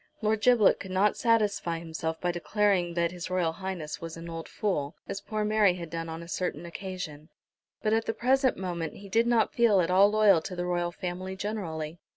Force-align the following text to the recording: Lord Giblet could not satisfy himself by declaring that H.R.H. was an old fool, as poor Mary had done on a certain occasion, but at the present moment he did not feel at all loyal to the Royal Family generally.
Lord 0.23 0.41
Giblet 0.41 0.79
could 0.79 0.89
not 0.89 1.15
satisfy 1.15 1.77
himself 1.77 2.19
by 2.19 2.31
declaring 2.31 2.95
that 2.95 3.13
H.R.H. 3.13 4.01
was 4.01 4.17
an 4.17 4.29
old 4.31 4.49
fool, 4.49 4.95
as 5.07 5.21
poor 5.21 5.45
Mary 5.45 5.75
had 5.75 5.91
done 5.91 6.09
on 6.09 6.23
a 6.23 6.27
certain 6.27 6.65
occasion, 6.65 7.29
but 7.83 7.93
at 7.93 8.05
the 8.05 8.13
present 8.15 8.57
moment 8.57 8.95
he 8.95 9.09
did 9.09 9.27
not 9.27 9.53
feel 9.53 9.79
at 9.79 9.91
all 9.91 10.09
loyal 10.09 10.41
to 10.41 10.55
the 10.55 10.65
Royal 10.65 10.91
Family 10.91 11.35
generally. 11.35 11.99